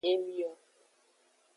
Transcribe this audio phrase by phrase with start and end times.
[0.09, 0.49] Emio.